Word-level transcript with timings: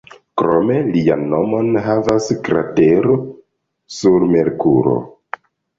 Krome, 0.41 0.77
lian 0.95 1.25
nomon 1.33 1.69
havas 1.89 2.31
kratero 2.49 3.21
sur 4.01 4.31
Merkuro. 4.35 5.01